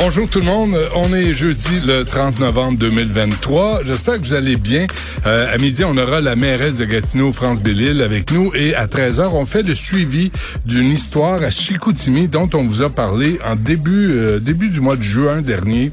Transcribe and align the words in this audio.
Bonjour 0.00 0.28
tout 0.30 0.38
le 0.38 0.44
monde, 0.44 0.78
on 0.94 1.12
est 1.12 1.34
jeudi 1.34 1.80
le 1.84 2.04
30 2.04 2.38
novembre 2.38 2.78
2023. 2.78 3.80
J'espère 3.82 4.20
que 4.20 4.26
vous 4.26 4.34
allez 4.34 4.54
bien. 4.54 4.86
Euh, 5.26 5.52
à 5.52 5.58
midi, 5.58 5.82
on 5.82 5.96
aura 5.96 6.20
la 6.20 6.36
mairesse 6.36 6.76
de 6.76 6.84
Gatineau, 6.84 7.32
France 7.32 7.60
Bellil, 7.60 8.00
avec 8.00 8.30
nous. 8.30 8.54
Et 8.54 8.76
à 8.76 8.86
13h, 8.86 9.30
on 9.32 9.44
fait 9.44 9.64
le 9.64 9.74
suivi 9.74 10.30
d'une 10.64 10.92
histoire 10.92 11.42
à 11.42 11.50
Chicoutimi 11.50 12.28
dont 12.28 12.48
on 12.54 12.62
vous 12.62 12.82
a 12.82 12.90
parlé 12.90 13.40
en 13.44 13.56
début 13.56 14.12
euh, 14.12 14.38
début 14.38 14.68
du 14.68 14.80
mois 14.80 14.94
de 14.94 15.02
juin 15.02 15.42
dernier. 15.42 15.90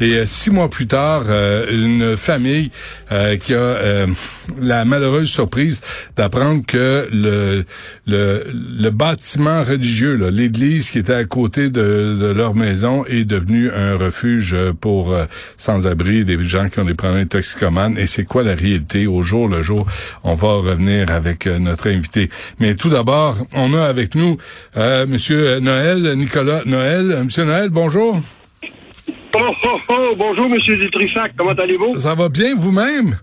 Et 0.00 0.14
euh, 0.14 0.24
six 0.24 0.50
mois 0.50 0.70
plus 0.70 0.86
tard, 0.86 1.24
une 1.70 2.16
famille 2.16 2.70
qui 3.44 3.54
a 3.54 4.06
la 4.60 4.84
malheureuse 4.84 5.28
surprise 5.28 5.82
d'apprendre 6.16 6.62
que 6.66 7.08
le, 7.12 7.64
le, 8.06 8.44
le 8.52 8.90
bâtiment 8.90 9.62
religieux, 9.62 10.14
l'église 10.30 10.90
qui 10.90 10.98
était 10.98 11.14
à 11.14 11.24
côté 11.24 11.70
de, 11.70 12.16
de 12.20 12.26
leur 12.26 12.54
maison, 12.54 13.04
est 13.06 13.24
de 13.24 13.42
devenu 13.42 13.70
un 13.70 13.96
refuge 13.96 14.56
pour 14.80 15.12
euh, 15.12 15.24
sans-abri, 15.56 16.24
des 16.24 16.42
gens 16.44 16.68
qui 16.68 16.78
ont 16.80 16.84
des 16.84 16.94
problèmes 16.94 17.26
toxicomanes. 17.26 17.98
Et 17.98 18.06
c'est 18.06 18.24
quoi 18.24 18.42
la 18.42 18.54
réalité 18.54 19.06
au 19.06 19.22
jour 19.22 19.48
le 19.48 19.62
jour? 19.62 19.86
On 20.22 20.34
va 20.34 20.48
revenir 20.54 21.10
avec 21.10 21.46
euh, 21.46 21.58
notre 21.58 21.88
invité. 21.88 22.30
Mais 22.58 22.74
tout 22.74 22.88
d'abord, 22.88 23.36
on 23.54 23.74
a 23.74 23.84
avec 23.84 24.14
nous 24.14 24.36
euh, 24.76 25.06
Monsieur 25.06 25.58
Noël, 25.60 26.14
Nicolas 26.16 26.62
Noël. 26.66 27.22
Monsieur 27.24 27.44
Noël, 27.44 27.70
bonjour. 27.70 28.20
Oh, 29.34 29.54
oh, 29.64 29.80
oh, 29.88 30.14
bonjour, 30.16 30.48
Monsieur 30.48 30.76
Dutrissac. 30.76 31.32
Comment 31.36 31.52
allez-vous? 31.52 31.98
Ça 31.98 32.14
va 32.14 32.28
bien 32.28 32.54
vous-même? 32.54 33.18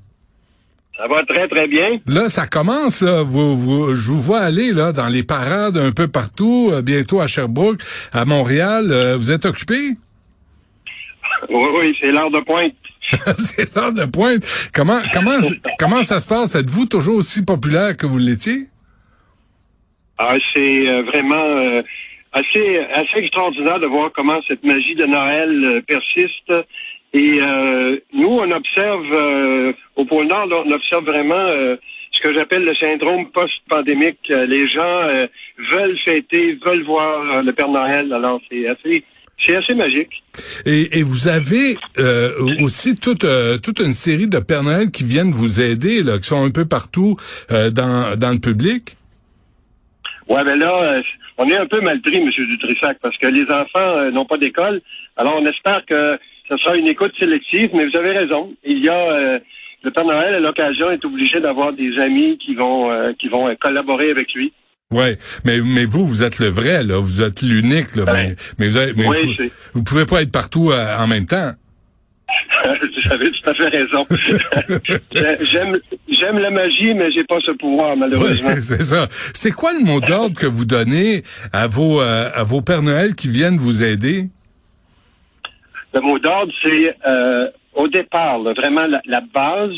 Ça 0.98 1.08
va 1.08 1.24
très, 1.24 1.48
très 1.48 1.68
bien. 1.68 2.00
Là, 2.08 2.28
ça 2.30 2.48
commence, 2.48 3.02
là. 3.02 3.22
Vous, 3.22 3.56
vous, 3.56 3.96
je 3.96 4.08
vous 4.08 4.20
vois 4.20 4.42
aller, 4.42 4.74
là, 4.74 4.92
dans 4.92 5.08
les 5.08 5.24
parades 5.24 5.78
un 5.78 5.92
peu 5.92 6.08
partout, 6.08 6.72
bientôt 6.84 7.22
à 7.22 7.28
Sherbrooke, 7.28 7.82
à 8.12 8.26
Montréal. 8.26 9.16
vous 9.18 9.32
êtes 9.32 9.46
occupé? 9.46 9.98
Oui, 11.50 11.68
oui, 11.78 11.98
c'est 12.00 12.12
l'heure 12.12 12.32
de 12.32 12.40
pointe. 12.40 12.74
c'est 13.40 13.74
l'heure 13.76 13.94
de 13.94 14.06
pointe. 14.06 14.44
Comment, 14.74 15.00
comment, 15.14 15.38
comment 15.78 16.04
ça 16.04 16.20
se 16.20 16.28
passe? 16.28 16.56
Êtes-vous 16.56 16.86
toujours 16.86 17.16
aussi 17.16 17.46
populaire 17.46 17.96
que 17.96 18.06
vous 18.06 18.18
l'étiez? 18.18 18.68
Ah, 20.18 20.36
c'est 20.54 20.90
euh, 20.90 21.04
vraiment 21.04 21.36
euh, 21.36 21.82
assez, 22.32 22.80
assez 22.94 23.20
extraordinaire 23.20 23.80
de 23.80 23.88
voir 23.88 24.12
comment 24.12 24.40
cette 24.48 24.64
magie 24.64 24.96
de 24.96 25.06
Noël 25.06 25.64
euh, 25.64 25.82
persiste. 25.82 26.54
Et 27.12 27.40
nous, 28.14 28.28
on 28.28 28.52
observe 28.52 29.74
au 29.96 30.06
pôle 30.06 30.28
Nord, 30.28 30.48
on 30.64 30.72
observe 30.72 31.06
vraiment 31.06 31.44
ce 32.12 32.20
que 32.22 32.32
j'appelle 32.32 32.64
le 32.66 32.76
syndrome 32.76 33.32
post-pandémique. 33.32 34.30
Les 34.30 34.68
gens 34.68 35.08
veulent 35.58 35.98
fêter, 35.98 36.60
veulent 36.64 36.84
voir 36.84 37.42
le 37.42 37.52
Père 37.52 37.70
Noël. 37.70 38.14
Alors, 38.14 38.40
c'est 38.48 38.68
assez 38.68 39.04
c'est 39.40 39.56
assez 39.56 39.74
magique. 39.74 40.24
Et, 40.66 41.02
vous 41.02 41.28
avez 41.28 41.78
euh, 41.98 42.32
aussi 42.62 42.96
toute 42.96 43.24
euh, 43.24 43.58
toute 43.58 43.80
une 43.80 43.94
série 43.94 44.28
de 44.28 44.40
Père 44.40 44.64
Noël 44.64 44.92
qui 44.92 45.04
viennent 45.04 45.32
vous 45.32 45.62
aider, 45.62 46.04
là, 46.04 46.18
qui 46.18 46.26
sont 46.26 46.44
un 46.44 46.52
peu 46.52 46.66
partout 46.66 47.18
euh, 47.52 47.70
dans, 47.70 48.18
dans 48.18 48.32
le 48.32 48.40
public? 48.40 48.98
Ouais, 50.28 50.44
ben 50.44 50.60
là, 50.60 51.02
on 51.40 51.50
est 51.50 51.58
un 51.58 51.66
peu 51.66 51.82
mal 51.82 52.00
pris, 52.02 52.18
M. 52.18 52.30
Dutrissac, 52.30 53.00
parce 53.02 53.18
que 53.18 53.26
les 53.26 53.50
enfants 53.52 54.12
n'ont 54.12 54.26
pas 54.26 54.38
d'école. 54.38 54.82
Alors, 55.18 55.40
on 55.42 55.46
espère 55.46 55.84
que 55.86 56.20
ce 56.48 56.58
sera 56.58 56.78
une 56.78 56.88
écoute 56.88 57.14
sélective, 57.18 57.72
mais 57.74 57.88
vous 57.88 57.96
avez 57.96 58.12
raison. 58.12 58.54
Il 58.64 58.84
y 58.84 58.90
a 58.90 59.40
le 59.84 59.92
Père 59.92 60.06
Noël, 60.06 60.36
à 60.36 60.40
l'occasion, 60.40 60.92
est 60.92 61.04
obligé 61.04 61.40
d'avoir 61.40 61.74
des 61.74 61.98
amis 61.98 62.38
qui 62.38 62.54
vont 62.54 62.92
qui 63.18 63.30
vont 63.30 63.56
collaborer 63.56 64.12
avec 64.12 64.34
lui. 64.34 64.54
Ouais, 64.92 65.20
mais 65.46 65.60
mais 65.62 65.86
vous 65.86 66.04
vous 66.04 66.24
êtes 66.24 66.40
le 66.40 66.48
vrai 66.48 66.84
là, 66.84 66.98
vous 66.98 67.22
êtes 67.22 67.44
l'unique 67.44 67.96
là, 67.96 68.06
mais, 68.12 68.36
mais 68.58 68.70
vous 68.70 68.78
avez, 68.78 68.94
mais 68.94 69.06
vous, 69.74 69.84
pouvez 69.84 70.06
pas 70.06 70.24
être 70.24 70.32
partout 70.32 70.72
euh, 70.72 70.98
en 70.98 71.06
même 71.06 71.28
temps. 71.28 71.52
vous 72.64 73.14
avez 73.14 73.32
tout 73.32 73.50
à 73.50 73.54
fait 73.54 73.68
raison. 73.68 74.06
j'aime 75.42 75.80
j'aime 76.10 76.40
la 76.40 76.52
magie, 76.52 76.94
mais 76.94 77.12
j'ai 77.12 77.24
pas 77.24 77.40
ce 77.40 77.52
pouvoir 77.52 77.96
malheureusement. 77.96 78.52
c'est 78.60 78.84
ça. 78.84 79.08
C'est 79.34 79.52
quoi 79.52 79.74
le 79.74 79.80
mot 79.80 80.00
d'ordre 80.00 80.40
que 80.40 80.48
vous 80.48 80.66
donnez 80.66 81.24
à 81.54 81.68
vos 81.68 82.02
euh, 82.02 82.30
à 82.34 82.44
vos 82.44 82.62
Pères 82.62 82.82
Noël 82.82 83.16
qui 83.16 83.30
viennent 83.30 83.58
vous 83.58 83.84
aider? 83.84 84.28
Le 85.94 86.02
mot 86.02 86.20
d'ordre, 86.20 86.54
c'est 86.62 86.96
euh, 87.08 87.48
au 87.74 87.88
départ, 87.88 88.40
vraiment 88.40 88.88
la, 89.06 89.22
base, 89.22 89.76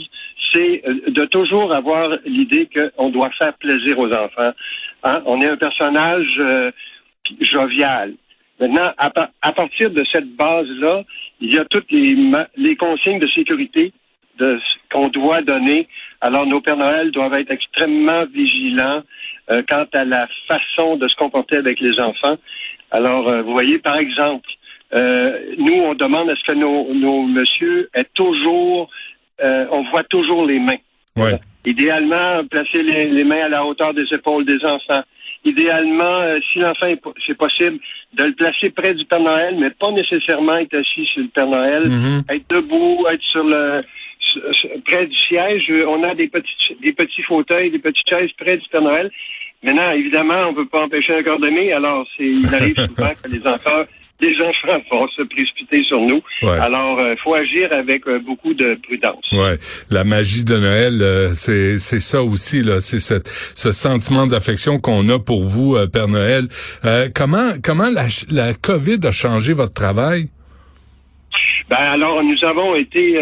c'est 0.52 0.84
de 1.08 1.26
toujours 1.26 1.74
avoir 1.74 2.18
l'idée 2.26 2.68
qu'on 2.74 3.10
doit 3.10 3.30
faire 3.32 3.54
plaisir 3.54 4.00
aux 4.00 4.12
enfants. 4.12 4.52
Hein? 5.04 5.22
On 5.26 5.42
est 5.42 5.48
un 5.48 5.58
personnage 5.58 6.38
euh, 6.40 6.72
jovial. 7.40 8.14
Maintenant, 8.62 8.92
à, 8.98 9.52
partir 9.52 9.90
de 9.90 10.04
cette 10.04 10.36
base-là, 10.36 11.04
il 11.40 11.52
y 11.52 11.58
a 11.58 11.66
toutes 11.66 11.92
les, 11.92 12.16
les 12.56 12.76
consignes 12.76 13.18
de 13.18 13.26
sécurité 13.26 13.92
qu'on 14.92 15.08
doit 15.10 15.42
donner. 15.42 15.88
Alors, 16.22 16.46
nos 16.46 16.62
Pères 16.62 16.78
Noël 16.78 17.12
doivent 17.12 17.34
être 17.34 17.52
extrêmement 17.52 18.26
vigilants 18.26 19.02
euh, 19.50 19.64
quant 19.68 19.86
à 19.94 20.06
la 20.06 20.28
façon 20.48 20.96
de 20.96 21.08
se 21.08 21.16
comporter 21.16 21.58
avec 21.58 21.80
les 21.80 22.00
enfants. 22.00 22.38
Alors, 22.92 23.28
euh, 23.28 23.42
vous 23.42 23.52
voyez, 23.52 23.80
par 23.80 23.98
exemple, 23.98 24.50
nous, 24.94 25.74
on 25.74 25.94
demande 25.94 26.30
à 26.30 26.36
ce 26.36 26.44
que 26.44 26.52
nos, 26.52 26.94
nos 26.94 27.24
messieurs 27.26 27.90
aient 27.94 28.10
toujours, 28.14 28.90
on 29.42 29.84
voit 29.90 30.04
toujours 30.04 30.46
les 30.46 30.60
mains. 30.60 30.82
Ouais. 31.16 31.40
Idéalement, 31.66 32.44
placer 32.50 32.82
les, 32.82 33.24
mains 33.24 33.46
à 33.46 33.50
la 33.50 33.66
hauteur 33.66 33.94
des 33.94 34.12
épaules 34.14 34.46
des 34.46 34.64
enfants. 34.66 35.04
Idéalement, 35.46 36.20
euh, 36.22 36.40
si 36.42 36.60
l'enfant 36.60 36.94
c'est 37.26 37.38
possible, 37.38 37.80
de 38.14 38.26
le 38.26 38.34
placer 38.34 38.70
près 38.70 38.94
du 38.94 39.06
Père 39.06 39.20
Noël, 39.20 39.56
mais 39.60 39.70
pas 39.70 39.92
nécessairement 39.92 40.58
être 40.58 40.76
assis 40.76 41.06
sur 41.06 41.22
le 41.22 41.28
Père 41.28 41.48
Noël, 41.48 41.88
mm-hmm. 41.88 42.36
être 42.36 42.50
debout, 42.50 43.06
être 43.12 43.24
sur 43.24 43.44
le 43.44 43.82
près 44.86 45.08
du 45.08 45.16
siège. 45.16 45.72
On 45.88 46.04
a 46.04 46.14
des 46.14 46.28
petits 46.28 46.78
des 46.82 46.94
petits 46.94 47.24
fauteuils, 47.24 47.72
des 47.72 47.80
petites 47.80 48.08
chaises 48.08 48.32
près 48.34 48.58
du 48.58 48.68
Père 48.70 48.82
Noël. 48.82 49.12
Maintenant, 49.64 49.92
évidemment, 49.92 50.48
on 50.48 50.52
ne 50.52 50.56
peut 50.56 50.68
pas 50.68 50.84
empêcher 50.84 51.18
un 51.18 51.24
corps 51.24 51.40
d'aimer, 51.40 51.72
alors 51.74 52.08
c'est 52.18 52.26
il 52.26 52.54
arrive 52.54 52.76
souvent 52.88 53.12
que 53.22 53.30
les 53.30 53.46
enfants 53.48 53.84
les 54.22 54.40
enfants 54.42 54.82
vont 54.92 55.08
se 55.10 55.24
précipiter 55.24 55.84
sur 55.84 56.00
nous. 56.00 56.22
Alors, 56.44 57.00
il 57.00 57.06
euh, 57.06 57.16
faut 57.18 57.34
agir 57.34 57.74
avec 57.74 58.08
euh, 58.08 58.20
beaucoup 58.20 58.54
de 58.54 58.76
prudence. 58.76 59.32
Ouais, 59.32 59.58
la 59.90 60.04
magie 60.04 60.46
de 60.46 60.58
Noël, 60.58 61.02
euh, 61.02 61.32
c'est 61.34 61.80
c'est 61.80 62.00
ça 62.00 62.24
aussi 62.24 62.62
là, 62.62 62.80
c'est 62.80 63.00
ce 63.00 63.72
sentiment 63.72 64.28
d'affection 64.28 64.80
qu'on 64.80 65.10
a 65.10 65.20
pour 65.20 65.44
vous, 65.44 65.76
Père 65.92 66.08
Noël. 66.08 66.48
comment 67.16 67.54
comment 67.64 67.90
la, 67.90 68.08
la 68.30 68.54
COVID 68.54 69.00
a 69.04 69.12
changé 69.12 69.54
votre 69.54 69.74
travail? 69.74 70.30
Ben 71.70 71.78
alors, 71.78 72.24
nous 72.24 72.44
avons 72.44 72.76
été 72.76 73.18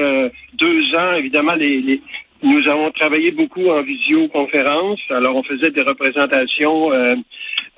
deux 0.53 0.95
ans, 0.95 1.13
évidemment, 1.15 1.53
les, 1.53 2.01
nous 2.41 2.67
avons 2.67 2.91
travaillé 2.91 3.31
beaucoup 3.31 3.69
en 3.69 3.81
visioconférence. 3.83 4.99
Alors, 5.09 5.35
on 5.35 5.43
faisait 5.43 5.71
des 5.71 5.83
représentations 5.83 6.91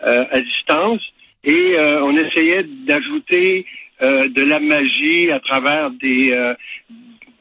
à 0.02 0.42
distance. 0.42 1.02
Et 1.44 1.76
euh, 1.78 2.04
on 2.04 2.16
essayait 2.16 2.64
d'ajouter 2.64 3.66
euh, 4.02 4.28
de 4.30 4.44
la 4.44 4.60
magie 4.60 5.32
à 5.32 5.40
travers 5.40 5.90
des, 5.92 6.32
euh, 6.32 6.54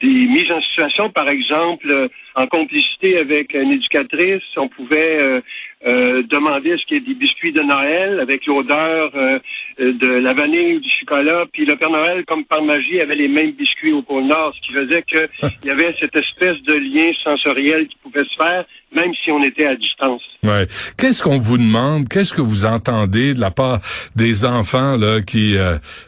des 0.00 0.27
mises 0.27 0.50
en 0.50 0.61
situation, 0.62 1.11
par 1.11 1.28
exemple, 1.28 2.09
en 2.34 2.47
complicité 2.47 3.19
avec 3.19 3.55
une 3.55 3.72
éducatrice, 3.72 4.43
on 4.56 4.69
pouvait 4.69 5.43
euh, 5.87 6.11
euh, 6.11 6.23
demander 6.23 6.77
ce 6.77 6.85
qu'il 6.85 6.97
y 6.97 7.00
ait 7.00 7.06
des 7.06 7.15
biscuits 7.15 7.53
de 7.53 7.62
Noël 7.62 8.21
avec 8.21 8.47
l'odeur 8.47 9.11
euh, 9.15 9.38
de 9.79 10.06
la 10.06 10.35
vanille 10.35 10.77
ou 10.77 10.81
du 10.81 10.88
chocolat. 10.88 11.44
Puis 11.53 11.65
le 11.65 11.77
Père 11.77 11.91
Noël, 11.91 12.25
comme 12.27 12.44
par 12.44 12.62
magie, 12.62 13.00
avait 13.00 13.17
les 13.17 13.29
mêmes 13.29 13.53
biscuits 13.53 13.93
au 13.93 14.03
pôle 14.03 14.25
Nord, 14.25 14.55
ce 14.56 14.61
qui 14.61 14.73
faisait 14.73 15.03
qu'il 15.03 15.29
y 15.65 15.71
avait 15.71 15.94
cette 15.99 16.17
espèce 16.17 16.61
de 16.62 16.75
lien 16.75 17.12
sensoriel 17.23 17.87
qui 17.87 17.97
pouvait 18.03 18.25
se 18.25 18.37
faire, 18.37 18.65
même 18.94 19.12
si 19.15 19.31
on 19.31 19.43
était 19.43 19.67
à 19.67 19.75
distance. 19.75 20.23
Ouais. 20.43 20.67
Qu'est-ce 20.97 21.23
qu'on 21.23 21.38
vous 21.38 21.59
demande? 21.59 22.09
Qu'est-ce 22.09 22.35
que 22.35 22.41
vous 22.41 22.65
entendez 22.65 23.35
de 23.35 23.41
la 23.41 23.50
part 23.50 23.81
des 24.17 24.44
enfants 24.44 24.97
là 24.97 25.21
qui, 25.21 25.55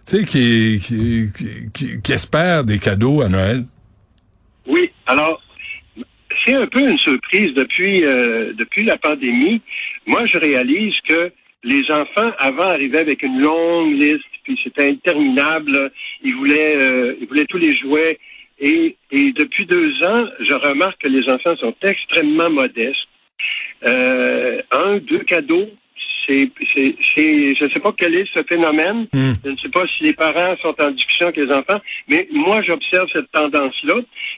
tu 0.07 0.17
sais, 0.17 0.25
qui, 0.25 0.81
qui, 1.73 2.01
qui 2.01 2.13
espèrent 2.13 2.65
des 2.65 2.79
cadeaux 2.79 3.23
à 3.23 3.29
Noël? 3.29 3.65
Oui, 4.67 4.91
alors 5.07 5.41
c'est 6.45 6.55
un 6.55 6.67
peu 6.67 6.81
une 6.81 6.99
surprise 6.99 7.55
depuis 7.55 8.05
euh, 8.05 8.53
depuis 8.55 8.85
la 8.85 8.99
pandémie. 8.99 9.61
Moi, 10.07 10.27
je 10.27 10.39
réalise 10.39 11.01
que 11.01 11.31
les 11.65 11.91
enfants 11.91 12.33
avant 12.39 12.69
arrivaient 12.69 12.99
avec 12.99 13.23
une 13.23 13.41
longue 13.41 13.93
liste, 13.93 14.25
puis 14.43 14.59
c'était 14.63 14.89
interminable. 14.89 15.93
Ils 16.23 16.35
voulaient 16.35 16.77
euh, 16.77 17.15
ils 17.21 17.27
voulaient 17.27 17.47
tous 17.47 17.59
les 17.59 17.75
jouets. 17.75 18.19
Et, 18.59 18.97
et 19.11 19.33
depuis 19.33 19.67
deux 19.67 20.03
ans, 20.05 20.27
je 20.41 20.55
remarque 20.55 21.03
que 21.03 21.09
les 21.09 21.29
enfants 21.29 21.57
sont 21.57 21.75
extrêmement 21.83 22.51
modestes. 22.51 23.09
Euh, 23.85 24.63
un, 24.71 24.99
deux 24.99 25.21
cadeaux, 25.21 25.69
c'est, 26.27 26.51
c'est, 26.73 26.95
c'est, 27.15 27.55
je 27.55 27.65
ne 27.65 27.69
sais 27.71 27.81
pas 27.81 27.93
quel 27.97 28.15
est 28.15 28.27
ce 28.33 28.43
phénomène. 28.43 29.07
Hmm. 29.13 29.33
Je 29.45 29.51
ne 29.51 29.57
sais 29.57 29.69
pas 29.69 29.87
si 29.87 30.05
les 30.05 30.13
parents 30.13 30.55
sont 30.61 30.75
en 30.81 30.91
discussion 30.91 31.27
avec 31.27 31.39
les 31.39 31.53
enfants, 31.53 31.81
mais 32.09 32.29
moi, 32.33 32.63
j'observe 32.63 33.09
cette 33.13 33.31
tendance-là. 33.33 33.95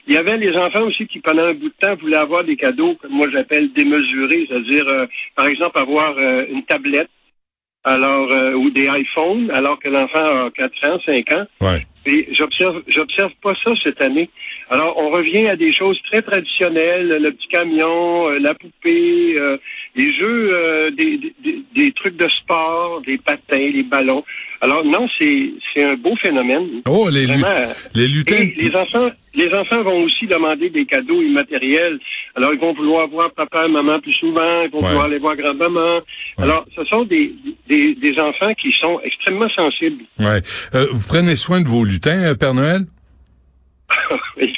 Il 0.07 0.13
y 0.13 0.17
avait 0.17 0.37
les 0.37 0.55
enfants 0.57 0.81
aussi 0.81 1.07
qui, 1.07 1.19
pendant 1.19 1.43
un 1.43 1.53
bout 1.53 1.69
de 1.69 1.75
temps, 1.79 1.95
voulaient 1.95 2.17
avoir 2.17 2.43
des 2.43 2.55
cadeaux 2.55 2.95
que 2.95 3.07
moi 3.07 3.29
j'appelle 3.29 3.71
démesurés, 3.73 4.45
c'est-à-dire, 4.49 4.87
euh, 4.87 5.05
par 5.35 5.47
exemple, 5.47 5.77
avoir 5.77 6.15
euh, 6.17 6.45
une 6.49 6.63
tablette, 6.63 7.09
alors 7.83 8.31
euh, 8.31 8.53
ou 8.53 8.69
des 8.71 8.87
iPhones, 8.87 9.51
alors 9.51 9.79
que 9.79 9.89
l'enfant 9.89 10.45
a 10.45 10.49
4 10.51 10.85
ans, 10.89 10.99
5 11.05 11.31
ans. 11.31 11.45
Ouais. 11.61 11.85
Et 12.07 12.27
j'observe, 12.31 12.81
j'observe 12.87 13.31
pas 13.41 13.53
ça 13.63 13.71
cette 13.81 13.99
année. 14.01 14.29
Alors, 14.69 14.95
on 14.97 15.09
revient 15.09 15.47
à 15.47 15.55
des 15.55 15.71
choses 15.71 16.01
très 16.03 16.21
traditionnelles, 16.21 17.17
le 17.21 17.31
petit 17.31 17.47
camion, 17.47 18.29
euh, 18.29 18.39
la 18.39 18.53
poupée, 18.53 19.35
euh, 19.37 19.57
les 19.95 20.11
jeux, 20.13 20.49
euh, 20.53 20.91
des, 20.91 21.17
des, 21.43 21.61
des 21.75 21.91
trucs 21.91 22.15
de 22.17 22.27
sport, 22.27 23.01
des 23.05 23.17
patins, 23.17 23.57
les 23.73 23.83
ballons. 23.83 24.23
Alors, 24.61 24.83
non, 24.85 25.07
c'est, 25.17 25.51
c'est 25.73 25.83
un 25.83 25.95
beau 25.95 26.15
phénomène. 26.15 26.81
Oh, 26.87 27.09
les, 27.09 27.27
lu- 27.27 27.33
Vraiment. 27.39 27.71
les 27.93 28.07
lutins. 28.07 28.35
Et 28.35 28.53
les 28.57 28.75
enfants, 28.75 29.09
les 29.35 29.53
enfants 29.53 29.83
vont 29.83 30.03
aussi 30.03 30.25
demander 30.25 30.69
des 30.69 30.85
cadeaux 30.85 31.21
immatériels. 31.21 31.99
Alors, 32.35 32.53
ils 32.53 32.59
vont 32.59 32.73
vouloir 32.73 33.07
voir 33.07 33.31
papa 33.31 33.65
et 33.67 33.69
maman 33.69 33.99
plus 33.99 34.13
souvent, 34.13 34.61
ils 34.63 34.69
vont 34.71 34.79
Ouais. 34.81 34.87
vouloir 34.87 35.05
aller 35.05 35.17
voir 35.19 35.35
grand-maman. 35.35 35.99
Alors, 36.37 36.65
ce 36.75 36.83
sont 36.85 37.03
des, 37.03 37.33
des, 37.67 37.93
des 37.95 38.19
enfants 38.19 38.53
qui 38.53 38.71
sont 38.71 38.99
extrêmement 39.03 39.49
sensibles. 39.49 40.03
Ouais. 40.19 40.41
Euh, 40.73 40.87
vous 40.91 41.05
prenez 41.07 41.35
soin 41.35 41.61
de 41.61 41.67
vos 41.67 41.83
lutins, 41.83 41.94
euh, 42.07 42.35
Père 42.35 42.53
Noël? 42.53 42.85
il 44.41 44.53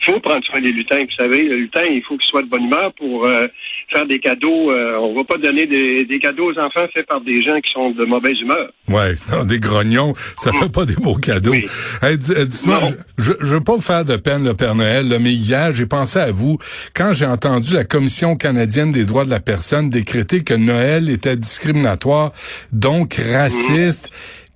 faut, 0.00 0.20
prendre 0.20 0.44
soin 0.44 0.60
des 0.60 0.72
lutins. 0.72 1.02
Vous 1.04 1.16
savez, 1.16 1.48
le 1.48 1.56
lutin, 1.56 1.82
il 1.82 2.02
faut 2.02 2.16
qu'il 2.16 2.28
soit 2.28 2.42
de 2.42 2.48
bonne 2.48 2.64
humeur 2.64 2.92
pour 2.94 3.24
euh, 3.24 3.46
faire 3.88 4.06
des 4.06 4.18
cadeaux. 4.18 4.70
Euh, 4.70 4.96
on 4.98 5.14
va 5.14 5.24
pas 5.24 5.38
donner 5.38 5.66
des, 5.66 6.04
des 6.04 6.18
cadeaux 6.18 6.52
aux 6.52 6.58
enfants 6.58 6.86
faits 6.92 7.06
par 7.06 7.20
des 7.20 7.42
gens 7.42 7.60
qui 7.60 7.70
sont 7.70 7.90
de 7.90 8.04
mauvaise 8.04 8.40
humeur. 8.40 8.70
Ouais, 8.88 9.16
non, 9.32 9.44
des 9.44 9.60
grognons, 9.60 10.14
ça 10.38 10.52
fait 10.52 10.68
pas 10.68 10.84
des 10.84 10.94
beaux 10.94 11.14
cadeaux. 11.14 11.52
Oui. 11.52 11.66
Hey, 12.02 12.18
dis- 12.18 12.32
euh, 12.36 12.44
dites-moi, 12.44 12.82
je, 13.18 13.32
je, 13.40 13.54
veux 13.54 13.64
pas 13.64 13.76
vous 13.76 13.82
faire 13.82 14.04
de 14.04 14.16
peine, 14.16 14.44
le 14.44 14.54
Père 14.54 14.74
Noël, 14.74 15.08
là, 15.08 15.18
mais 15.18 15.32
hier, 15.32 15.72
j'ai 15.72 15.86
pensé 15.86 16.18
à 16.18 16.30
vous 16.30 16.58
quand 16.94 17.12
j'ai 17.12 17.26
entendu 17.26 17.74
la 17.74 17.84
Commission 17.84 18.36
canadienne 18.36 18.92
des 18.92 19.04
droits 19.04 19.24
de 19.24 19.30
la 19.30 19.40
personne 19.40 19.90
décréter 19.90 20.44
que 20.44 20.54
Noël 20.54 21.08
était 21.08 21.36
discriminatoire, 21.36 22.32
donc 22.72 23.14
raciste. 23.14 24.10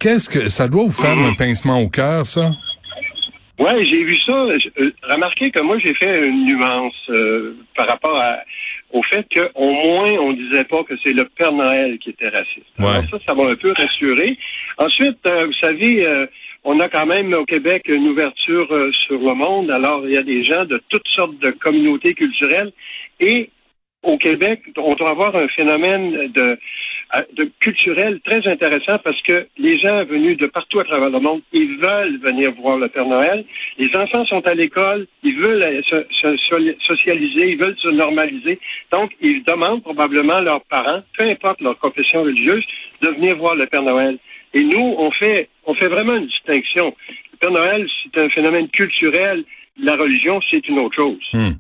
Qu'est-ce 0.05 0.29
que 0.29 0.49
ça 0.49 0.69
doit 0.69 0.83
vous 0.83 0.93
faire 0.93 1.17
un 1.17 1.33
pincement 1.33 1.81
au 1.81 1.89
cœur, 1.89 2.27
ça? 2.27 2.51
Ouais, 3.59 3.87
j'ai 3.87 4.05
vu 4.05 4.17
ça. 4.17 4.33
Euh, 4.33 4.91
remarquez 5.03 5.51
que 5.51 5.61
moi, 5.61 5.79
j'ai 5.79 5.95
fait 5.95 6.29
une 6.29 6.45
nuance 6.45 6.93
euh, 7.09 7.57
par 7.75 7.89
rapport 7.89 8.21
à, 8.21 8.41
au 8.93 9.03
fait 9.03 9.27
qu'au 9.35 9.71
moins, 9.71 10.11
on 10.21 10.35
disait 10.35 10.65
pas 10.65 10.85
que 10.85 10.93
c'est 11.03 11.15
le 11.15 11.25
Père 11.25 11.53
Noël 11.53 11.97
qui 11.97 12.11
était 12.11 12.29
raciste. 12.29 12.67
Alors 12.79 13.03
ça, 13.13 13.19
ça 13.19 13.35
m'a 13.35 13.45
un 13.45 13.55
peu 13.55 13.73
rassuré. 13.75 14.37
Ensuite, 14.77 15.21
euh, 15.27 15.47
vous 15.47 15.55
savez, 15.55 16.07
euh, 16.07 16.27
on 16.65 16.81
a 16.81 16.91
quand 16.91 17.07
même 17.07 17.33
au 17.33 17.47
Québec 17.47 17.85
une 17.89 18.07
ouverture 18.07 18.69
sur 18.93 19.19
le 19.19 19.35
monde. 19.35 19.71
Alors, 19.71 20.07
il 20.07 20.13
y 20.13 20.19
a 20.19 20.23
des 20.23 20.43
gens 20.45 20.67
de 20.67 20.83
toutes 20.91 21.09
sortes 21.09 21.39
de 21.39 21.49
communautés 21.49 22.13
culturelles 22.13 22.73
et 23.21 23.49
au 24.05 24.17
Québec, 24.19 24.61
on 24.77 24.95
doit 24.95 25.11
avoir 25.11 25.35
un 25.35 25.49
phénomène 25.49 26.29
de, 26.29 26.59
culturel 27.61 28.21
très 28.21 28.47
intéressant 28.47 28.99
parce 28.99 29.21
que 29.23 29.47
les 29.59 29.79
gens 29.79 30.05
venus 30.05 30.37
de 30.37 30.47
partout 30.47 30.81
à 30.81 30.85
travers 30.85 31.11
le 31.11 31.21
monde, 31.21 31.43
ils 31.53 31.77
veulent 31.79 32.19
venir 32.19 32.53
voir 32.53 32.79
le 32.79 32.89
Père 32.89 33.07
Noël. 33.07 33.45
Les 33.79 33.95
enfants 33.97 34.25
sont 34.27 34.47
à 34.47 34.55
l'école, 34.55 35.07
ils 35.23 35.37
veulent 35.37 35.63
euh, 35.63 35.83
se- 36.11 36.77
socialiser, 36.81 37.51
ils 37.53 37.59
veulent 37.59 37.79
se 37.79 37.89
normaliser. 37.89 38.59
Donc, 38.93 39.13
ils 39.21 39.43
demandent 39.45 39.83
probablement 39.83 40.35
à 40.35 40.43
leurs 40.43 40.65
parents, 40.65 41.03
peu 41.17 41.25
importe 41.25 41.61
leur 41.61 41.79
confession 41.79 42.23
religieuse, 42.23 42.65
de 43.01 43.09
venir 43.09 43.37
voir 43.37 43.55
le 43.55 43.67
Père 43.67 43.83
Noël. 43.83 44.19
Et 44.53 44.63
nous, 44.63 44.95
on 44.99 45.11
fait, 45.11 45.49
on 45.67 45.75
fait 45.75 45.89
vraiment 45.89 46.17
une 46.17 46.27
distinction. 46.27 46.95
Le 47.33 47.39
Père 47.39 47.51
Noël, 47.51 47.87
c'est 48.03 48.21
un 48.21 48.29
phénomène 48.29 48.69
culturel. 48.69 49.45
La 49.83 49.97
religion, 49.97 50.41
c'est 50.49 50.67
une 50.69 50.79
autre 50.79 50.95
chose. 50.95 51.19
Hmm. 51.33 51.53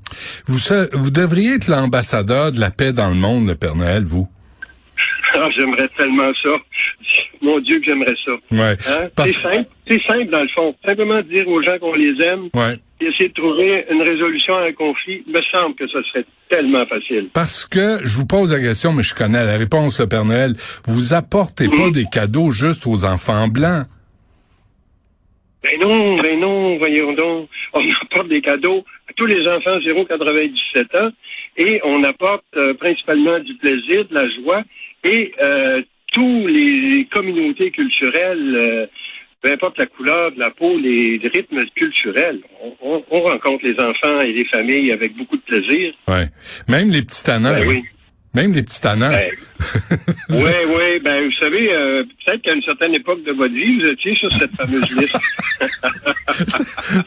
Vous, 0.47 0.59
vous 0.93 1.11
devriez 1.11 1.55
être 1.55 1.67
l'ambassadeur 1.69 2.53
de 2.53 2.61
la 2.61 2.71
paix 2.71 2.93
dans 2.93 3.09
le 3.09 3.15
monde, 3.17 3.49
le 3.49 3.55
Père 3.55 3.75
Noël, 3.75 4.05
vous. 4.05 4.29
Ah, 5.37 5.49
j'aimerais 5.51 5.89
tellement 5.97 6.31
ça. 6.41 6.51
Mon 7.43 7.59
Dieu 7.59 7.81
que 7.81 7.87
j'aimerais 7.87 8.15
ça. 8.25 8.31
Ouais. 8.53 8.77
Hein? 8.89 9.09
Parce- 9.17 9.33
C'est 9.33 9.41
simple. 9.43 9.69
C'est 9.89 10.03
simple, 10.03 10.31
dans 10.31 10.43
le 10.43 10.49
fond. 10.49 10.77
Simplement 10.85 11.21
dire 11.23 11.49
aux 11.49 11.61
gens 11.61 11.77
qu'on 11.81 11.95
les 11.95 12.15
aime 12.23 12.51
Ouais. 12.55 12.79
et 13.01 13.07
essayer 13.07 13.31
de 13.31 13.35
trouver 13.35 13.85
une 13.91 14.03
résolution 14.03 14.55
à 14.57 14.67
un 14.67 14.73
conflit, 14.73 15.25
me 15.27 15.43
semble 15.43 15.75
que 15.75 15.89
ça 15.89 15.99
serait 16.05 16.25
tellement 16.49 16.87
facile. 16.87 17.31
Parce 17.33 17.67
que 17.67 17.99
je 18.05 18.17
vous 18.17 18.27
pose 18.27 18.53
la 18.53 18.61
question, 18.61 18.93
mais 18.93 19.03
je 19.03 19.13
connais 19.17 19.45
la 19.45 19.57
réponse, 19.57 19.99
le 19.99 20.07
Père 20.07 20.25
Noël. 20.25 20.55
Vous 20.87 21.15
apportez 21.15 21.69
pas 21.69 21.91
des 21.91 22.05
cadeaux 22.05 22.53
juste 22.53 22.87
aux 22.87 23.05
enfants 23.05 23.49
blancs. 23.49 23.87
Ben 25.65 25.81
non, 25.81 26.17
ben 26.17 26.39
non, 26.39 26.77
voyons 26.77 27.13
donc. 27.15 27.49
On 27.73 27.81
apporte 28.03 28.29
des 28.29 28.41
cadeaux 28.43 28.85
à 29.09 29.13
tous 29.15 29.27
les 29.27 29.49
enfants 29.49 29.79
0,97 29.79 30.97
ans 30.99 31.11
et 31.57 31.81
on 31.85 32.03
apporte 32.05 32.45
euh, 32.57 32.75
principalement 32.75 33.39
du 33.39 33.55
plaisir, 33.55 34.05
de 34.07 34.15
la 34.15 34.29
joie 34.29 34.63
et 35.05 35.33
euh, 35.43 35.81
tous 36.13 36.47
les 36.47 37.07
communautés 37.11 37.71
culturelles, 37.71 38.55
euh, 38.57 38.87
peu 39.41 39.53
importe 39.53 39.79
la 39.79 39.87
couleur 39.87 40.33
de 40.33 40.39
la 40.41 40.51
peau, 40.51 40.79
les, 40.79 41.19
les 41.19 41.29
rythmes 41.29 41.65
culturels. 41.75 42.41
On, 42.63 42.75
on- 42.83 43.05
on 43.11 43.21
rencontre 43.23 43.65
les 43.67 43.79
enfants 43.81 44.21
et 44.21 44.33
les 44.33 44.45
familles 44.45 44.93
avec 44.93 45.17
beaucoup 45.17 45.37
de 45.37 45.43
plaisir. 45.43 45.93
Ouais. 46.09 46.29
Même 46.69 46.91
les 46.91 47.03
petits 47.03 47.25
tannants. 47.25 47.53
Ben 47.55 47.67
oui. 47.69 47.83
Même 48.35 48.53
les 48.53 48.63
petits. 48.63 48.81
Ben, 48.83 48.97
oui, 50.31 50.51
oui, 50.77 51.01
ben 51.05 51.25
vous 51.27 51.33
savez, 51.33 51.73
euh, 51.73 52.03
peut-être 52.27 52.43
qu'à 52.43 52.53
une 52.55 52.63
certaine 52.63 52.93
époque 52.95 53.23
de 53.25 53.31
votre 53.33 53.55
vie, 53.55 53.79
vous 53.81 53.87
étiez 53.87 54.15
sur 54.17 54.33
cette 54.37 54.51
fameuse 54.57 54.91
liste. 54.91 55.17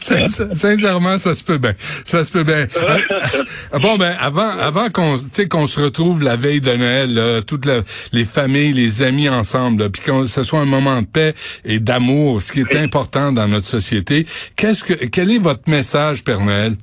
Sin- 0.00 0.54
Sincèrement, 0.54 1.18
ça 1.18 1.34
se 1.34 1.44
peut 1.44 1.58
bien. 1.58 1.74
Ça 2.04 2.24
se 2.24 2.32
peut 2.32 2.44
bien. 2.44 2.66
Euh, 2.76 3.78
bon, 3.78 3.96
ben, 3.98 4.16
avant, 4.18 4.48
avant 4.58 4.88
qu'on, 4.88 5.18
tu 5.18 5.24
sais, 5.30 5.48
qu'on 5.48 5.66
se 5.66 5.80
retrouve 5.80 6.22
la 6.22 6.36
veille 6.36 6.60
de 6.62 6.72
Noël, 6.74 7.12
là, 7.14 7.42
toutes 7.42 7.66
la- 7.66 7.82
les 8.12 8.24
familles, 8.24 8.72
les 8.72 9.02
amis 9.02 9.28
ensemble, 9.28 9.90
puis 9.90 10.02
que 10.02 10.24
ce 10.26 10.42
soit 10.44 10.60
un 10.60 10.64
moment 10.64 11.02
de 11.02 11.06
paix 11.06 11.34
et 11.64 11.78
d'amour, 11.78 12.40
ce 12.40 12.52
qui 12.52 12.60
est 12.60 12.76
important 12.76 13.32
dans 13.32 13.46
notre 13.48 13.66
société. 13.66 14.26
Qu'est-ce 14.56 14.82
que, 14.84 14.94
quel 15.06 15.30
est 15.30 15.38
votre 15.38 15.68
message, 15.68 16.24
Père 16.24 16.40
Noël? 16.40 16.74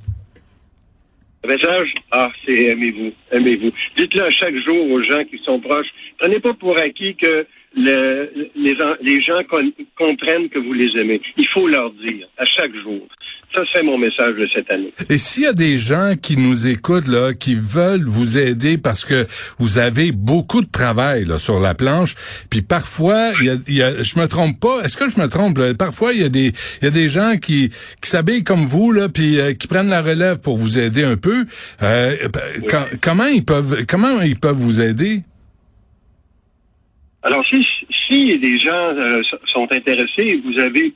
Le 1.44 1.50
message, 1.54 1.94
ah, 2.10 2.30
c'est 2.44 2.64
aimez-vous, 2.64 3.12
aimez-vous. 3.30 3.70
Dites-le 3.96 4.22
à 4.22 4.30
chaque 4.30 4.56
jour 4.56 4.90
aux 4.90 5.00
gens 5.00 5.22
qui 5.24 5.38
sont 5.38 5.60
proches. 5.60 5.88
Prenez 6.18 6.40
pas 6.40 6.54
pour 6.54 6.76
acquis 6.76 7.14
que 7.14 7.46
le- 7.76 8.48
les, 8.56 8.74
en- 8.82 8.96
les 9.00 9.20
gens 9.20 9.40
comprennent 9.96 10.48
que 10.48 10.58
vous 10.58 10.72
les 10.72 10.96
aimez. 10.98 11.20
Il 11.36 11.46
faut 11.46 11.68
leur 11.68 11.90
dire 11.92 12.26
à 12.36 12.44
chaque 12.44 12.74
jour. 12.74 13.06
Ça, 13.54 13.62
c'est 13.72 13.82
mon 13.82 13.96
message 13.96 14.34
de 14.34 14.46
cette 14.52 14.70
année. 14.70 14.92
Et 15.08 15.16
s'il 15.16 15.44
y 15.44 15.46
a 15.46 15.54
des 15.54 15.78
gens 15.78 16.12
qui 16.20 16.36
nous 16.36 16.66
écoutent, 16.66 17.06
là, 17.08 17.32
qui 17.32 17.54
veulent 17.54 18.04
vous 18.04 18.36
aider 18.36 18.76
parce 18.76 19.06
que 19.06 19.26
vous 19.58 19.78
avez 19.78 20.12
beaucoup 20.12 20.60
de 20.60 20.70
travail 20.70 21.24
là, 21.24 21.38
sur 21.38 21.58
la 21.58 21.74
planche, 21.74 22.14
puis 22.50 22.60
parfois, 22.60 23.30
il 23.40 23.46
y 23.46 23.50
a, 23.50 23.54
il 23.66 23.74
y 23.74 23.82
a- 23.82 24.02
je 24.02 24.18
me 24.18 24.26
trompe 24.28 24.60
pas, 24.60 24.82
est-ce 24.84 24.98
que 24.98 25.08
je 25.08 25.18
me 25.18 25.26
trompe? 25.28 25.56
là? 25.56 25.72
Parfois, 25.74 26.12
il 26.12 26.20
y 26.20 26.24
a 26.24 26.28
des 26.28 26.52
il 26.82 26.84
y 26.84 26.86
a 26.88 26.90
des 26.90 27.08
gens 27.08 27.38
qui, 27.40 27.70
qui 28.02 28.10
s'habillent 28.10 28.44
comme 28.44 28.66
vous, 28.66 28.92
là, 28.92 29.08
puis 29.08 29.40
euh, 29.40 29.54
qui 29.54 29.68
prennent 29.68 29.88
la 29.88 30.02
relève 30.02 30.38
pour 30.40 30.58
vous 30.58 30.78
aider 30.78 31.04
un 31.04 31.16
peu. 31.16 31.46
Euh, 31.82 32.14
com- 32.68 32.84
comment 33.00 33.26
ils 33.26 33.44
peuvent 33.44 33.86
comment 33.88 34.20
ils 34.20 34.38
peuvent 34.38 34.56
vous 34.56 34.82
aider? 34.82 35.22
Alors, 37.22 37.44
si, 37.46 37.66
si 38.06 38.38
des 38.38 38.58
gens 38.58 38.94
euh, 38.94 39.22
sont 39.46 39.66
intéressés, 39.72 40.40
vous 40.44 40.58
avez, 40.60 40.92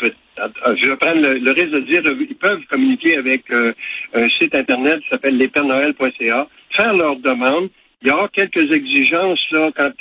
je 0.00 0.86
vais 0.86 0.96
prendre 0.96 1.20
le, 1.20 1.50
risque 1.50 1.70
de 1.70 1.80
dire, 1.80 2.02
euh, 2.06 2.26
ils 2.28 2.36
peuvent 2.36 2.64
communiquer 2.66 3.16
avec 3.16 3.50
euh, 3.50 3.72
un 4.14 4.28
site 4.28 4.54
Internet 4.54 5.00
qui 5.00 5.08
s'appelle 5.08 5.36
lespernoël.ca, 5.36 6.48
faire 6.70 6.94
leur 6.94 7.16
demande. 7.16 7.68
Il 8.02 8.08
y 8.08 8.10
aura 8.10 8.28
quelques 8.28 8.72
exigences 8.72 9.48
là 9.52 9.70
quant 9.76 9.92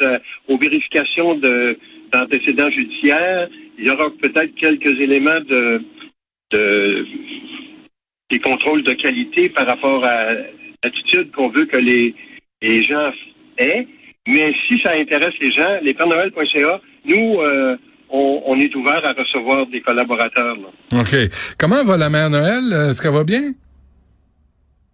aux 0.48 0.58
vérifications 0.58 1.36
de, 1.36 1.78
d'antécédents 2.12 2.72
judiciaires. 2.72 3.48
Il 3.78 3.86
y 3.86 3.90
aura 3.90 4.10
peut-être 4.10 4.56
quelques 4.56 5.00
éléments 5.00 5.40
de, 5.42 5.84
de 6.52 7.06
des 8.32 8.40
contrôles 8.40 8.82
de 8.82 8.94
qualité 8.94 9.50
par 9.50 9.68
rapport 9.68 10.04
à 10.06 10.34
l'attitude 10.84 11.32
qu'on 11.32 11.50
veut 11.50 11.66
que 11.66 11.78
les, 11.78 12.16
les 12.62 12.82
gens 12.82 13.12
aient. 13.58 13.88
Mais 14.28 14.54
si 14.54 14.80
ça 14.80 14.94
intéresse 14.94 15.34
les 15.40 15.52
gens, 15.52 15.80
lespernoël.ca, 15.82 16.82
nous, 17.06 17.42
euh, 17.42 17.76
on, 18.12 18.44
on 18.46 18.60
est 18.60 18.74
ouvert 18.76 19.06
à 19.06 19.14
recevoir 19.14 19.66
des 19.68 19.82
collaborateurs. 19.82 20.56
là. 20.56 21.00
OK. 21.02 21.16
Comment 21.58 21.84
va 21.84 21.98
la 21.98 22.10
mère 22.10 22.30
Noël? 22.30 22.90
Est-ce 22.90 23.02
qu'elle 23.02 23.14
va 23.14 23.24
bien? 23.24 23.54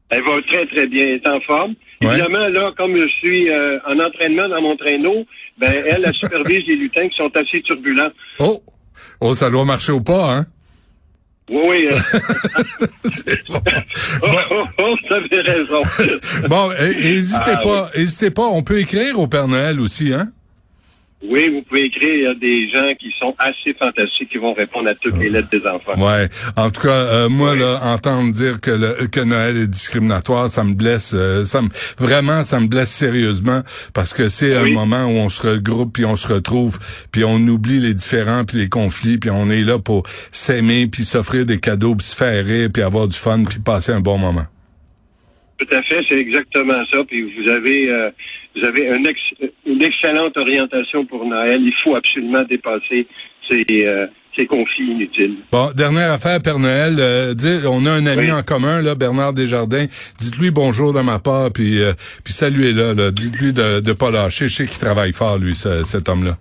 Elle 0.10 0.24
va 0.24 0.42
très, 0.48 0.66
très 0.68 0.88
bien, 0.88 1.04
elle 1.06 1.14
est 1.16 1.28
en 1.28 1.40
forme. 1.42 1.74
Ouais. 2.02 2.08
Évidemment, 2.10 2.48
là, 2.48 2.72
comme 2.78 2.96
je 2.96 3.08
suis 3.08 3.50
euh, 3.50 3.78
en 3.86 4.00
entraînement 4.00 4.48
dans 4.48 4.62
mon 4.62 4.78
traîneau, 4.78 5.26
ben 5.58 5.72
elle, 5.86 6.04
elle 6.06 6.14
supervise 6.14 6.66
les 6.68 6.76
lutins 6.78 7.10
qui 7.10 7.16
sont 7.18 7.36
assez 7.36 7.62
turbulents. 7.62 8.10
Oh! 8.40 8.62
Oh, 9.20 9.34
ça 9.34 9.50
doit 9.50 9.66
marcher 9.66 9.92
au 9.92 10.00
pas, 10.02 10.34
hein? 10.34 10.46
Oui, 11.50 11.62
oui. 11.68 11.88
euh, 11.88 12.00
C'est 13.12 13.48
bon. 13.48 13.62
oh, 14.22 14.28
oh, 14.52 14.64
oh, 14.80 14.96
vous 15.08 15.14
avez 15.14 15.42
raison. 15.42 15.82
Bon, 16.50 16.70
eh, 16.80 16.96
n'hésitez 16.96 17.52
Ah, 17.54 17.58
pas, 17.64 17.90
n'hésitez 17.96 18.32
pas. 18.32 18.48
On 18.48 18.64
peut 18.64 18.80
écrire 18.80 19.20
au 19.20 19.28
Père 19.28 19.48
Noël 19.48 19.80
aussi, 19.80 20.14
hein? 20.14 20.32
Oui, 21.24 21.50
vous 21.50 21.62
pouvez 21.64 21.86
écrire 21.86 22.14
il 22.14 22.22
y 22.22 22.28
a 22.28 22.36
des 22.36 22.70
gens 22.70 22.94
qui 23.00 23.12
sont 23.18 23.34
assez 23.40 23.74
fantastiques 23.74 24.30
qui 24.30 24.38
vont 24.38 24.54
répondre 24.54 24.88
à 24.88 24.94
toutes 24.94 25.18
les 25.18 25.30
lettres 25.32 25.50
des 25.50 25.66
enfants. 25.68 25.98
Ouais. 25.98 26.30
En 26.56 26.70
tout 26.70 26.82
cas, 26.82 26.90
euh, 26.90 27.28
moi, 27.28 27.56
là, 27.56 27.80
entendre 27.84 28.32
dire 28.32 28.62
que, 28.62 28.70
le, 28.70 29.08
que 29.08 29.22
Noël 29.22 29.58
est 29.58 29.68
discriminatoire, 29.68 30.48
ça 30.50 30.64
me 30.64 30.76
blesse. 30.76 31.14
euh, 31.16 31.44
ça 31.44 31.64
me, 31.64 31.70
vraiment, 31.98 32.44
ça 32.44 32.60
me 32.60 32.68
blesse 32.68 32.92
sérieusement 32.92 33.62
parce 33.94 34.14
que 34.14 34.28
c'est 34.28 34.56
un 34.56 34.70
moment 34.72 35.06
où 35.06 35.18
on 35.18 35.30
se 35.30 35.48
regroupe 35.48 35.94
puis 35.94 36.06
on 36.06 36.16
se 36.16 36.32
retrouve 36.32 36.78
puis 37.12 37.24
on 37.24 37.38
oublie 37.48 37.80
les 37.80 37.96
différends 37.96 38.46
puis 38.46 38.58
les 38.58 38.70
conflits 38.70 39.18
puis 39.18 39.32
on 39.32 39.50
est 39.50 39.64
là 39.64 39.80
pour 39.80 40.04
s'aimer 40.32 40.86
puis 40.86 41.04
s'offrir 41.04 41.48
des 41.48 41.60
cadeaux 41.60 41.96
puis 41.96 42.06
se 42.06 42.16
faire 42.16 42.46
rire 42.46 42.70
puis 42.72 42.84
avoir 42.84 43.08
du 43.08 43.18
fun 43.18 43.44
puis 43.44 43.58
passer 43.60 43.92
un 43.92 44.02
bon 44.02 44.20
moment. 44.20 44.46
Tout 45.58 45.68
à 45.76 45.82
fait, 45.82 46.04
c'est 46.08 46.20
exactement 46.20 46.86
ça. 46.92 47.04
Puis 47.04 47.34
vous 47.38 47.48
avez, 47.50 47.90
euh, 47.90 48.10
vous 48.56 48.64
avez 48.64 48.90
un 48.90 49.04
ex- 49.06 49.34
une 49.66 49.82
excellente 49.82 50.38
orientation 50.38 51.06
pour 51.06 51.26
Noël. 51.26 51.62
Il 51.64 51.74
faut 51.74 51.96
absolument 51.96 52.44
dépasser 52.44 53.08
ces, 53.48 53.66
euh, 53.72 54.06
ces 54.36 54.46
conflits 54.46 54.86
inutiles. 54.86 55.34
Bon, 55.52 55.72
dernière 55.76 56.12
affaire, 56.12 56.40
Père 56.42 56.60
Noël. 56.60 56.98
euh, 57.00 57.34
dis- 57.34 57.62
on 57.66 57.86
a 57.88 57.92
un 57.92 58.06
ami 58.06 58.26
Oui. 58.28 58.32
en 58.32 58.44
commun, 58.44 58.84
là, 58.84 58.94
Bernard 58.94 59.34
Desjardins. 59.34 59.88
Dites-lui 60.20 60.52
bonjour 60.52 60.94
de 60.94 61.02
ma 61.02 61.18
part, 61.18 61.52
puis 61.52 61.82
euh, 61.82 61.94
puis 62.24 62.34
saluez-le. 62.34 62.94
Là. 62.94 63.10
Dites-lui 63.12 63.52
de 63.54 63.80
de 63.80 63.94
pas 63.94 64.12
lâcher. 64.12 64.48
Je 64.48 64.54
sais 64.54 64.68
qu'il 64.68 64.78
travaille 64.78 65.12
fort, 65.14 65.40
lui, 65.40 65.56
ce- 65.56 65.84
cet 65.84 66.08
homme-là. 66.08 66.38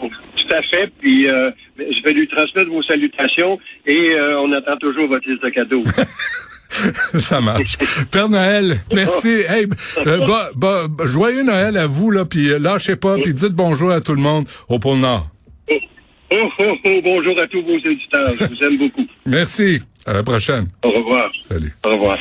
Tout 0.00 0.52
à 0.54 0.60
fait. 0.62 0.90
Puis 1.00 1.28
euh, 1.28 1.50
je 1.78 2.02
vais 2.02 2.12
lui 2.14 2.26
transmettre 2.26 2.68
vos 2.70 2.82
salutations 2.82 3.58
et 3.86 4.10
euh, 4.14 4.40
on 4.40 4.50
attend 4.52 4.76
toujours 4.76 5.06
votre 5.08 5.28
liste 5.28 5.42
de 5.44 5.48
cadeaux. 5.50 5.84
Ça 7.18 7.40
marche. 7.40 7.76
Père 8.10 8.28
Noël, 8.28 8.78
merci. 8.92 9.28
Hey, 9.48 9.66
euh, 10.06 10.26
bah, 10.26 10.50
bah, 10.54 10.86
bah, 10.88 11.04
joyeux 11.06 11.42
Noël 11.42 11.76
à 11.76 11.86
vous, 11.86 12.10
là, 12.10 12.24
puis 12.24 12.50
euh, 12.50 12.58
lâchez 12.58 12.96
pas, 12.96 13.16
puis 13.16 13.34
dites 13.34 13.52
bonjour 13.52 13.90
à 13.90 14.00
tout 14.00 14.14
le 14.14 14.20
monde 14.20 14.46
au 14.68 14.78
pôle 14.78 14.98
Nord. 14.98 15.28
oh, 15.70 15.74
oh, 16.32 16.74
oh, 16.84 17.00
bonjour 17.02 17.38
à 17.40 17.46
tous 17.46 17.62
vos 17.62 17.76
auditeurs. 17.76 18.30
Je 18.30 18.44
vous 18.44 18.62
aime 18.64 18.78
beaucoup. 18.78 19.06
Merci. 19.24 19.80
À 20.06 20.12
la 20.12 20.22
prochaine. 20.22 20.68
Au 20.84 20.90
revoir. 20.90 21.30
Salut. 21.42 21.74
Au 21.84 21.90
revoir. 21.90 22.18